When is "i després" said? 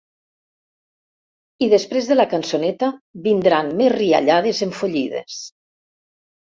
1.65-2.09